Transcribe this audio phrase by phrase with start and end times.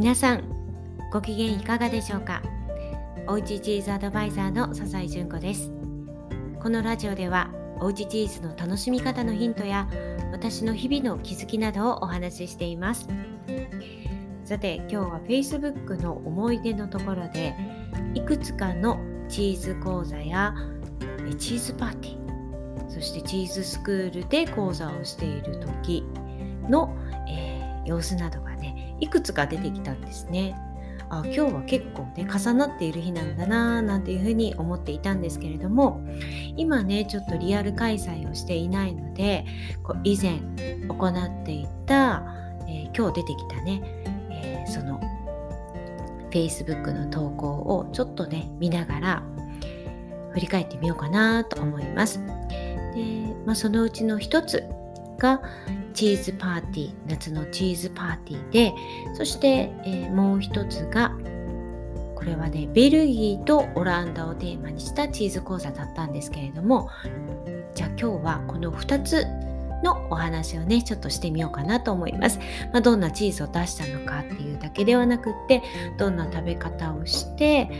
[0.00, 0.44] 皆さん
[1.12, 2.40] ご機嫌いかがでしょうか？
[3.26, 5.70] おうちチーズアドバイザーの笹井純子です。
[6.58, 7.50] このラジオでは
[7.80, 9.90] おうちチーズの楽しみ方のヒントや
[10.32, 13.08] 私の日々の気づきなどをお話ししています。
[14.46, 17.54] さて今日は Facebook の思い出のところで
[18.14, 18.98] いくつかの
[19.28, 20.54] チーズ講座や
[21.38, 26.06] チーズパーティーそしてチーズスクールで講座をしている時
[26.70, 26.96] の、
[27.28, 28.69] えー、様子などがね
[29.00, 30.56] いくつか出てきたんですね。
[31.12, 36.00] あ今日は結構ね重なっている日なんだななんていうふうに思っていたんですけれども
[36.56, 39.44] 今ねちょっとリアル開催をしていないので
[39.82, 40.38] こう以前
[40.86, 42.22] 行っていた、
[42.68, 43.82] えー、今日出てきたね、
[44.30, 45.00] えー、その
[46.30, 49.22] Facebook の投稿をちょっとね見ながら
[50.32, 52.20] 振り返ってみようかなと思います。
[52.94, 54.64] でまあ、そのうちの一つ
[55.20, 55.40] が
[55.94, 58.74] チーズパーティー夏のチーズパーティーで
[59.14, 61.16] そして、えー、もう一つが
[62.16, 66.90] これはねベルギーとオランダをテーマにしたチーズ講座だったんですけれども
[67.74, 69.26] じゃあ今日はこの2つ
[69.82, 72.38] のお話をねちょっとしてみようかなと思います、
[72.72, 75.62] まあ、どんなチーズを出したのかっていうだけではなくって
[75.98, 77.70] どんな食べ方をして、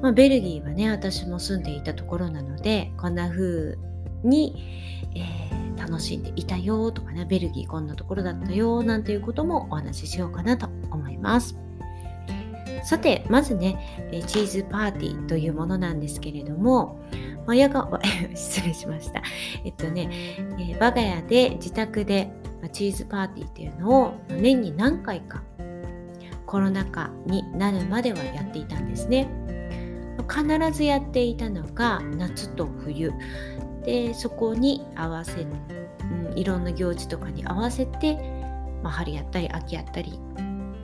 [0.00, 3.76] まあ、ベルギーはね私も住んでいたところなのでこんな風
[4.22, 5.57] に、えー
[5.88, 11.56] 楽しんでいたよとかねベルギーこんなところだったよなんていうこともお話ししようかなと思います。
[12.84, 17.00] さてまずねチーズパーティーというものなんですけれども
[17.46, 17.88] 親が
[18.34, 19.22] 失礼しました。
[19.64, 20.10] えっとね、
[20.58, 22.30] え我が家で自宅で
[22.72, 25.42] チーズパーティーっていうのを年に何回か
[26.46, 29.28] コロナ禍になるまではやっていたんですね。
[30.30, 33.12] 必ずやっていたのが夏と冬。
[33.84, 35.46] でそこに合わせ、
[36.10, 38.16] うん、いろんな行事とかに合わせて、
[38.82, 40.74] まあ、春やったり秋やったり、うん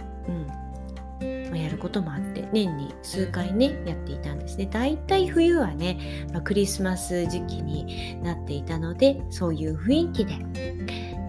[1.50, 4.66] まあ、やることもあって年に数回ねやっていたんですね。
[4.66, 10.34] だいたい冬はね、まあ、クリスマス時期になっていたのでそういう雰囲気で。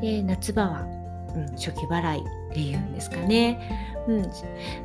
[0.02, 0.82] で夏場は、
[1.36, 4.22] うん、初期払いっていうんですかね、うん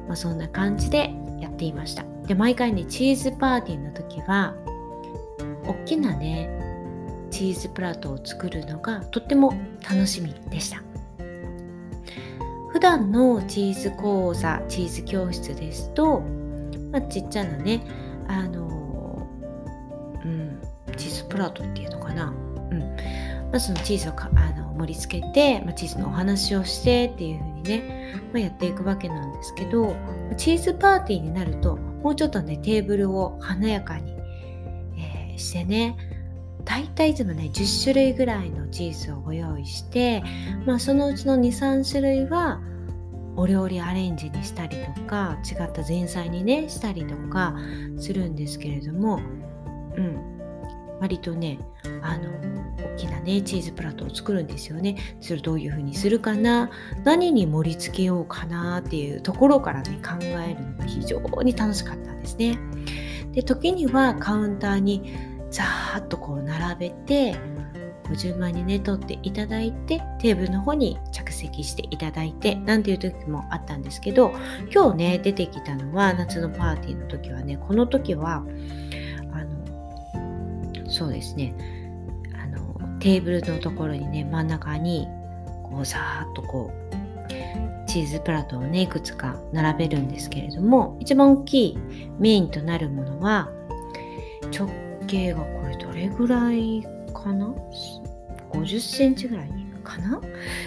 [0.06, 1.10] まあ、そんな感じで
[1.40, 2.04] やっていました。
[2.26, 4.54] で毎回ねチーズパーティーの時は
[5.66, 6.48] 大きなね
[7.30, 9.54] チーズプラートを作るのがとっても
[9.88, 10.82] 楽しみでした。
[12.72, 16.20] 普段のチーズ講座チーズ教室ですと、
[16.92, 17.82] まあ、ちっちゃなね
[18.28, 19.26] あの
[20.24, 20.60] うん
[20.96, 22.32] チーズプラートっていうのかな。
[22.70, 22.80] うん。
[23.50, 29.96] まあ、そのチーズをかあの盛り付けて、まあ、チーズのお話をしてっていう風にね、まあ、やっていくわけなんですけど
[30.36, 34.12] チーズパーティーになるともうちょっとねテーブルを華やかに、
[34.96, 35.96] えー、してね
[36.70, 40.22] 大体いつもね10種類ぐらいのチーズをご用意して、
[40.66, 42.60] まあ、そのうちの23種類は
[43.34, 47.56] お料理アレンジにしたりとか違った前菜にねしたりとか
[47.98, 49.20] するんですけれども
[49.96, 51.58] うん割とね
[52.02, 52.30] あの
[52.94, 54.96] 大きなねチーズプラットを作るんですよね。
[55.20, 56.70] それどういう風にするかな
[57.02, 62.58] 何に盛り付けようかなっていうところからね考えるのが非常に楽しかったんですね。
[63.32, 67.36] で時にはカウンターにザーッとこう並べて
[68.08, 74.32] ご順番にね取っていただいてテーブルの方に着席していただいてなんていう時もあったんですけど
[74.74, 78.44] 今日ね出てきたのは夏のパーティーの時はねこの時は
[79.32, 81.54] あのそうですね
[82.34, 85.06] あのテーブルのところにね真ん中に
[85.64, 86.90] こうザーッとこう
[87.86, 91.78] チーズプラトをねいくつか並べるんですけれども一番大きい
[92.18, 93.50] メインとなるものは
[94.52, 94.68] 直
[95.10, 97.52] 径がこれどれぐらいかな
[98.52, 99.50] ？50センチぐらい
[99.82, 100.20] かな？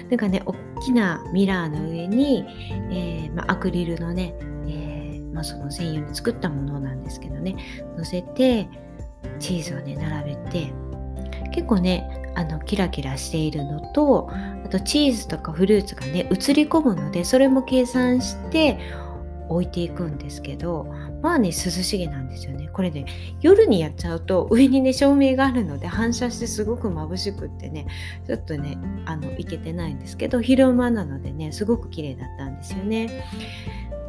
[0.09, 2.45] なんかね大きなミラーの上に、
[2.91, 4.35] えー、まあ、アクリルのね、
[4.67, 7.55] えー、まあ、その専用に作ったものなんですけどね。
[7.97, 8.67] 乗せて
[9.39, 10.73] チーズをね並べて
[11.53, 14.29] 結構ねあのキラキラしているのと
[14.65, 18.79] あとチーズとかフルーツがね映り込むのでそれも計算して
[19.49, 22.69] 置いていくんですけどまあね涼しげなんですよね。
[22.73, 23.05] これね
[23.41, 27.87] 夜にやっちゃうと上にね照明があるので反射してすごく眩しくってね
[28.25, 33.07] ちょっとねあのいけてないんですけど昼間なのでねすごく綺麗だったんですよね。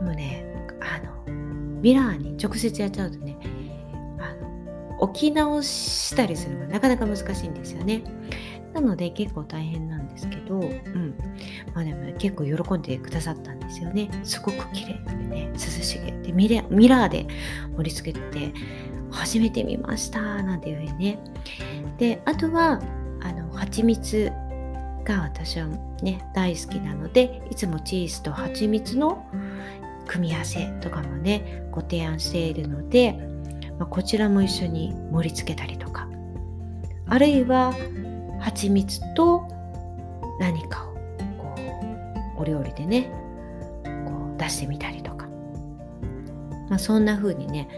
[0.01, 0.45] でもね
[0.81, 1.33] あの
[1.81, 3.37] ミラーに直接やっちゃうとね
[4.19, 8.03] あの置き直したりするのがなかなか難しいんですよね。
[8.75, 11.15] なので結構大変なんですけど、うん。
[11.75, 14.11] まあでも結構喜んでくださったんですよね。
[14.25, 17.27] すごく綺麗でね、涼しげでミラミラーで
[17.77, 18.53] 盛り付けて、
[19.11, 21.19] 初めて見ましたなんていうふうにね。
[21.99, 22.81] で、あとは、
[23.23, 24.31] あの、蜂蜜
[25.05, 25.69] が私は
[26.03, 29.25] ね、大好きなので、いつもチーズと蜂蜜の
[30.07, 33.19] 組み合わせとかもねご提案しているので、
[33.79, 36.09] まあ、こちらも一緒に盛り付けたりとか
[37.07, 37.75] あるいは
[38.45, 39.43] 蜂蜜と
[40.39, 40.95] 何かを
[41.39, 41.55] こ
[42.37, 43.11] うお料理でね
[44.05, 45.27] こう出してみたりとか、
[46.69, 47.69] まあ、そんな風にね、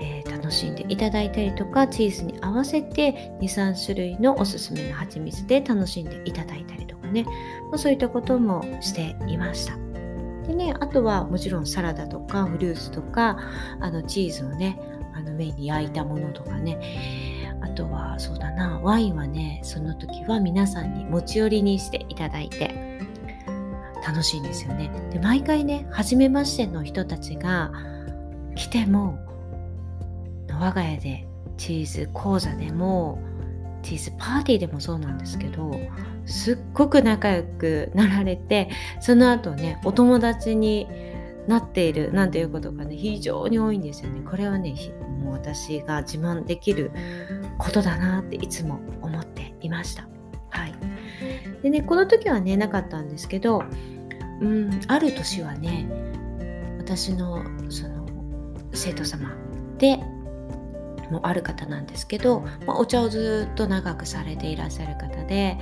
[0.00, 9.76] えー、楽しんでいただいたりとかチーズに合わせて23種類のおすすめの蜂蜜で楽しんでいただいたりとかね、まあ、そういったこともしていました。
[10.46, 13.38] でね、あとはもちろんサラダとかフルーツとか
[13.80, 14.80] あのチーズをね
[15.14, 17.39] あの麺に焼いたものとかね。
[17.60, 22.98] あとはそうだなワインはねその時は皆さんに持ち寄りにしていただいて
[24.06, 24.90] 楽しいんですよね。
[25.12, 27.72] で毎回ね初めましての人たちが
[28.54, 29.18] 来ても
[30.48, 31.26] 我が家で
[31.56, 33.18] チーズ講座でも
[33.82, 35.70] チーズパーティーでもそうなんですけど
[36.26, 38.70] すっごく仲良くなられて
[39.00, 40.86] その後ねお友達に
[41.46, 44.74] なっているなんていうことがね非常に多いんですよねこれはね
[45.22, 46.92] もう私が自慢できる
[47.60, 50.08] ことだなっていつも思っていました。
[50.50, 50.74] はい。
[51.62, 53.62] でねこの時はねなかったんですけど
[54.40, 55.88] うんある年はね
[56.78, 58.06] 私のその
[58.72, 59.30] 生徒様
[59.78, 59.98] で
[61.10, 65.58] もある方なんですけど、まあ、お茶をずっと長くされていらっしゃる方で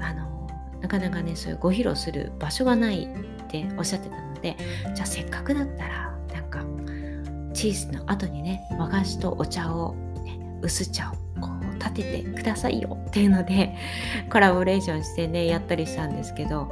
[0.00, 0.48] あの
[0.80, 4.56] なかなかねそういうご披露する場所がないっておっしゃってたので
[4.94, 6.64] じゃあせっかくだったらなんか
[7.52, 9.94] チーズの後にね和菓子とお茶を、
[10.24, 11.19] ね、薄茶を
[11.80, 13.74] 立ててくださいよっていうので
[14.30, 16.70] コラボレーションしてねやったりしたんですけど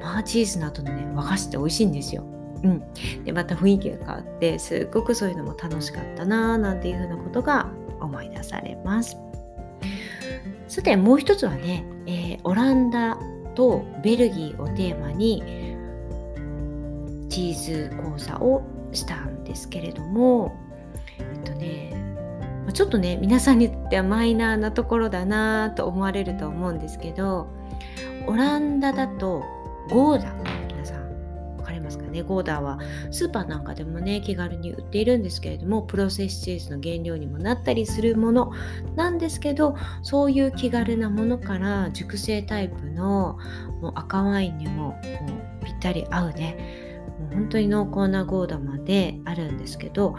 [0.00, 2.24] まあチーズの後のね和菓子って美味しいんですよ。
[2.62, 7.68] うん、でまた雰囲気が変わってすっごくそういうのも楽しかったなーなんていうふうなことが
[8.00, 9.16] 思い出されます。
[10.68, 13.18] さてもう一つはね、えー、オランダ
[13.54, 15.42] とベルギーをテーマに
[17.28, 18.62] チーズ講座を
[18.92, 20.56] したんですけれども
[21.18, 22.01] えっとね
[22.72, 27.48] ちょっとね皆さんにとってはマイナーなところだなと思われると思うんですけど
[28.26, 29.44] オランダだと
[29.90, 30.32] ゴーダ
[30.68, 32.22] 皆さん分かりますかね？
[32.22, 32.78] ゴーダは
[33.10, 38.52] スーパーなんかでもね気軽に売っているんですけれどもプロセスチーズの原料にもなったりするもの
[38.96, 43.38] なんですけどそういう気軽なものから熟成タイプの
[43.80, 44.98] もう赤ワインにもも
[45.62, 46.90] うぴったり合うね。
[47.20, 50.16] もう本当に濃厚なゴーダまであるんですけど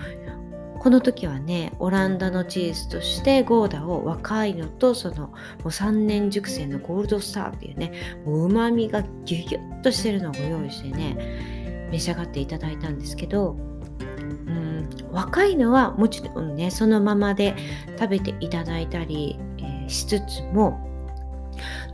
[0.83, 5.35] この時はねオランダのチーズとしてゴーダを若いのとそのも
[5.65, 7.93] う3年熟成のゴールドスターっていうね
[8.25, 13.55] うまみがギュギュッとしてるのをご用意してね召し上がっていただいたんですけど
[14.01, 14.03] う
[14.51, 17.55] ん若いのはもちろんねそのままで
[17.97, 20.89] 食べていただいたり、えー、しつつも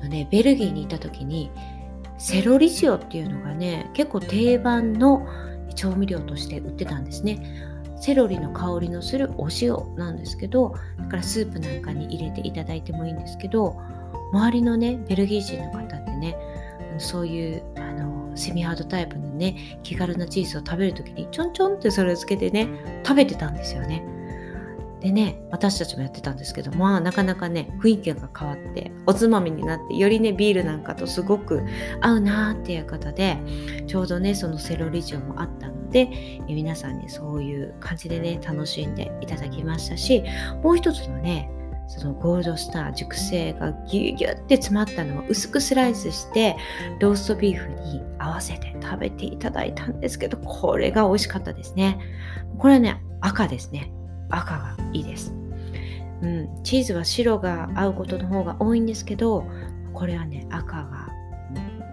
[0.07, 1.51] ね、ベルギーにいた時に
[2.17, 5.27] セロリ塩っていうのがね結構定番の
[5.75, 7.69] 調味料として売ってたんですね。
[7.99, 13.79] セロリの香りのするお塩なんですけどだからスープなんかに入れていただいてもいいんですけど
[14.31, 16.37] 周りのねベルギー人の方ってね
[16.97, 22.67] そういうあのセミハードタイプのね気軽なチーズを食べる時にちょんちょんってそれをつけてね
[23.03, 24.03] 食べてたんですよね。
[25.01, 31.63] でね私たちもやってたんですけどまあなかなかね雰囲気が変わっておつまみになってよりねビールなんかとすごく
[32.01, 33.37] 合うなーっていう方で
[33.87, 36.09] ちょうどねそのセロリ塩もあったので
[36.47, 40.23] え皆さんにそういう感じでね楽しんでいただきましたし
[40.61, 41.49] もう一つのね
[41.87, 46.55] そのゴールドスター熟成がギュギュって詰まったのを薄くスライスして
[46.99, 51.99] ローストビーフに合わせて食べていただいたんですけどこれが美味しかったですね。
[52.59, 53.91] これはね赤ですね。
[54.29, 55.33] 赤がいいです。
[56.21, 59.45] うん、チーズは白が合うことの方が多いんですけど
[59.93, 61.09] これはね赤が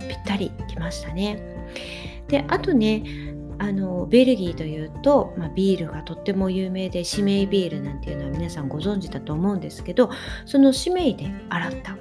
[0.00, 1.40] ぴったりきましたね。
[2.28, 3.04] であとね
[3.58, 10.10] あのベルギーというと、まあ、ビールがとっても有名でシメイビールなんていうのは皆さんご存知だと思うんですけど
[10.44, 11.96] そのシメイで洗った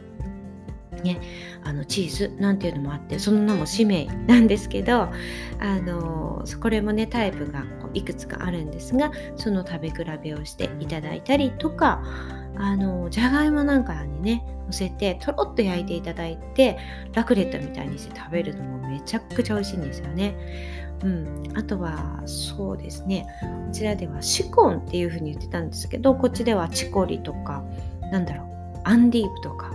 [1.05, 1.21] ね、
[1.63, 5.11] あのチーズなんていうのもあってその名も使命なんですけどあ
[5.79, 12.03] のこれもねタイプがいくつかあるんですがその食べ比べをしていただいたりとか
[12.57, 16.79] あのじゃがいもなんかにね乗せてとろっと焼いていただいて
[17.13, 20.35] ラクレットみたいにして食べるのもめちゃくちゃ美味しいんですよね。
[21.03, 27.63] うん、あとはそうですねこちらではシコンっていう風に言ってたんですけどこっちではチコリとか
[28.11, 29.71] なんだろうアンディーブとか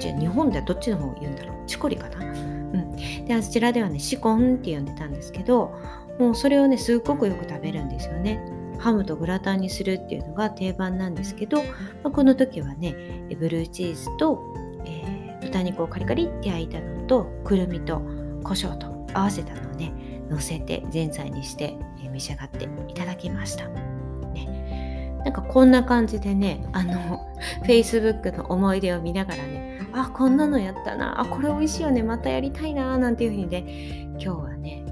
[0.00, 1.66] こっち日本ではどっちの方を言うんだろう？
[1.66, 2.24] チコリかな？
[2.24, 2.96] うん。
[3.26, 5.78] であちらではねシコンって呼んでたんですけど
[6.18, 8.40] もうそれをねすっごくよく食べるんですよね。
[8.78, 11.64] ハムとグラタンにするっていうのが定番なんですけど、ま
[12.04, 12.94] あ、この時はね
[13.38, 14.54] ブルーチーズと、
[14.86, 18.00] えー、豚肉をカリカリって焼いたのとくるみと
[18.42, 19.92] 胡椒と合わせたのをね
[20.30, 23.68] 乗せて前菜にして、え召し上がっていただきました。
[23.68, 27.28] ね、なんかこんな感じでねあの
[27.66, 34.84] Facebook の思い出を見ながらねあこんなのやったなあこれ美味しいよねまたやりたいななんていうふうにね今日はね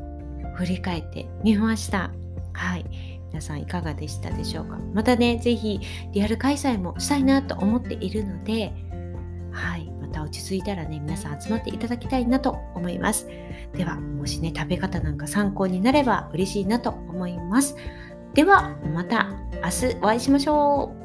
[0.57, 2.11] 振り返ってみました。
[2.53, 5.81] はい皆さんいかがでしたでしょうかまたね、ぜひ
[6.13, 8.73] リアル開催もしたいなと思っているので、
[9.53, 13.29] はい、また落ち着いたらね、皆さん集まっていただきたいなと思います。
[13.75, 17.77] では、もしね、食べ方なんか参考になれば嬉しいなと思います。
[18.35, 19.29] では、また
[19.63, 20.99] 明日お会いしましょう。